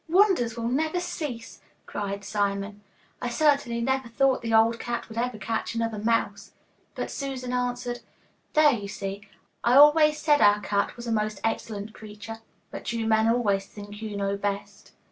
'Wonders 0.09 0.57
will 0.57 0.67
never 0.67 0.99
cease,' 0.99 1.61
cried 1.85 2.23
Simon. 2.25 2.81
'I 3.21 3.29
certainly 3.29 3.81
never 3.81 4.07
thought 4.09 4.41
the 4.41 4.51
old 4.51 4.79
cat 4.79 5.07
would 5.07 5.17
ever 5.19 5.37
catch 5.37 5.75
another 5.75 5.99
mouse.' 5.99 6.53
But 6.95 7.11
Susan 7.11 7.53
answered, 7.53 7.99
'There, 8.53 8.71
you 8.71 8.87
see, 8.87 9.29
I 9.63 9.75
always 9.75 10.17
said 10.17 10.41
our 10.41 10.59
cat 10.59 10.95
was 10.97 11.05
a 11.05 11.11
most 11.11 11.39
excellent 11.43 11.93
creature 11.93 12.39
but 12.71 12.91
you 12.91 13.05
men 13.05 13.27
always 13.27 13.67
think 13.67 14.01
you 14.01 14.17
know 14.17 14.35
best. 14.37 14.91